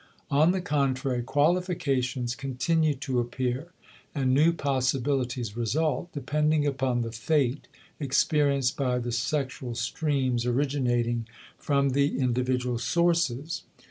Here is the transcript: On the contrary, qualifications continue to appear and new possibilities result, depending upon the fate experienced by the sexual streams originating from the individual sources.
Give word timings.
On 0.31 0.51
the 0.51 0.61
contrary, 0.61 1.21
qualifications 1.21 2.33
continue 2.33 2.95
to 2.95 3.19
appear 3.19 3.71
and 4.15 4.33
new 4.33 4.51
possibilities 4.51 5.55
result, 5.55 6.11
depending 6.11 6.65
upon 6.65 7.01
the 7.03 7.11
fate 7.11 7.67
experienced 7.99 8.75
by 8.75 8.97
the 8.97 9.11
sexual 9.11 9.75
streams 9.75 10.43
originating 10.43 11.27
from 11.59 11.89
the 11.89 12.17
individual 12.17 12.79
sources. 12.79 13.61